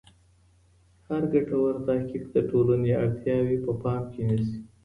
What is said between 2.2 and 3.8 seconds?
د ټولني اړتیاوې په